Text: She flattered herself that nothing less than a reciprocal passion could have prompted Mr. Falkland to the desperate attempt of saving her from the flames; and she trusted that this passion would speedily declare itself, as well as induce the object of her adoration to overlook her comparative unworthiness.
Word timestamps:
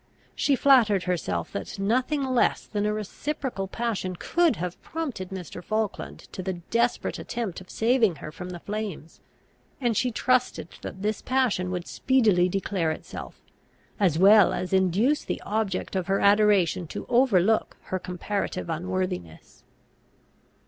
She 0.33 0.55
flattered 0.55 1.03
herself 1.03 1.51
that 1.51 1.77
nothing 1.77 2.23
less 2.23 2.65
than 2.65 2.87
a 2.87 2.91
reciprocal 2.91 3.67
passion 3.67 4.15
could 4.15 4.55
have 4.55 4.81
prompted 4.81 5.29
Mr. 5.29 5.63
Falkland 5.63 6.21
to 6.31 6.41
the 6.41 6.53
desperate 6.53 7.19
attempt 7.19 7.61
of 7.61 7.69
saving 7.69 8.15
her 8.15 8.31
from 8.31 8.49
the 8.49 8.59
flames; 8.61 9.19
and 9.79 9.95
she 9.95 10.09
trusted 10.09 10.69
that 10.81 11.03
this 11.03 11.21
passion 11.21 11.69
would 11.69 11.85
speedily 11.85 12.49
declare 12.49 12.89
itself, 12.89 13.43
as 13.99 14.17
well 14.17 14.53
as 14.53 14.73
induce 14.73 15.23
the 15.23 15.39
object 15.41 15.95
of 15.95 16.07
her 16.07 16.19
adoration 16.19 16.87
to 16.87 17.05
overlook 17.07 17.77
her 17.83 17.99
comparative 17.99 18.71
unworthiness. 18.71 19.63